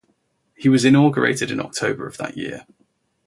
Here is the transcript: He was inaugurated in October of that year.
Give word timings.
He 0.55 0.67
was 0.67 0.83
inaugurated 0.83 1.51
in 1.51 1.59
October 1.59 2.07
of 2.07 2.17
that 2.17 2.35
year. 2.35 2.65